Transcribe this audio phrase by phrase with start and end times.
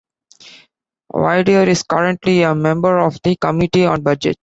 [1.13, 4.39] Vaidere is currently a member of the Committee on Budgets.